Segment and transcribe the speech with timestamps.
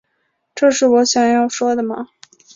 [0.55, 2.07] 这是我想要说的吗